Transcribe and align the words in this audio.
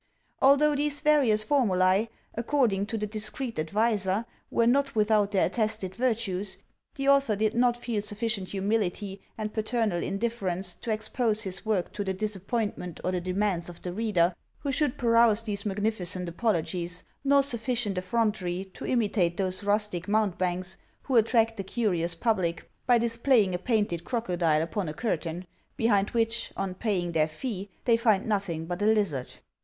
Although 0.41 0.75
these 0.75 1.01
various 1.01 1.43
formulae, 1.43 2.09
according 2.33 2.87
to 2.87 2.97
the 2.97 3.05
discreet 3.05 3.59
adviser, 3.59 4.25
were 4.49 4.65
not 4.65 4.95
without 4.95 5.29
their 5.31 5.45
attested 5.45 5.93
virtues, 5.95 6.57
the 6.95 7.07
author 7.07 7.35
did 7.35 7.53
not 7.53 7.77
feel 7.77 8.01
sufficient 8.01 8.49
humility 8.49 9.21
and 9.37 9.53
paternal 9.53 10.01
indifference 10.01 10.73
to 10.73 10.89
expose 10.91 11.43
his 11.43 11.67
work 11.67 11.93
to 11.93 12.03
the 12.03 12.15
disap 12.15 12.47
pointment 12.47 12.99
or 13.03 13.11
the 13.11 13.21
demands 13.21 13.69
of 13.69 13.83
the 13.83 13.93
reader 13.93 14.33
who 14.57 14.71
should 14.71 14.97
peruse 14.97 15.43
these 15.43 15.67
magnificent 15.67 16.27
apologies, 16.27 17.03
nor 17.23 17.43
sufficient 17.43 17.95
effrontery 17.95 18.65
to 18.73 18.85
imi 18.85 19.13
tate 19.13 19.37
those 19.37 19.63
rustic 19.63 20.07
mountebanks 20.07 20.77
who 21.03 21.15
attract 21.15 21.57
the 21.57 21.63
curious 21.63 22.15
pub 22.15 22.37
PREFACE 22.37 22.55
TO 22.55 22.57
THE 22.57 22.63
SECOND 22.63 22.73
EDITION. 22.73 22.83
13 22.87 22.87
lie 22.87 22.97
by 22.97 22.97
displaying 22.97 23.53
a 23.53 23.59
painted 23.59 24.03
crocodile 24.03 24.63
upon 24.63 24.89
a 24.89 24.95
curtain, 24.95 25.45
behind 25.77 26.09
which, 26.09 26.51
on 26.57 26.73
paying 26.73 27.11
their 27.11 27.27
fee, 27.27 27.69
they 27.85 27.97
find 27.97 28.25
nothing 28.25 28.65
but 28.65 28.81
a 28.81 28.87
lizard. 28.87 29.31